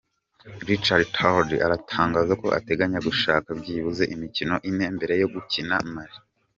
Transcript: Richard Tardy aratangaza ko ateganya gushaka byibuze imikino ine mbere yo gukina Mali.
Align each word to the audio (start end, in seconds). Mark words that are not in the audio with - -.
Richard 0.69 1.07
Tardy 1.15 1.57
aratangaza 1.65 2.33
ko 2.41 2.47
ateganya 2.59 2.99
gushaka 3.07 3.47
byibuze 3.59 4.03
imikino 4.13 4.55
ine 4.69 4.85
mbere 4.95 5.13
yo 5.21 5.27
gukina 5.33 5.75
Mali. 5.93 6.17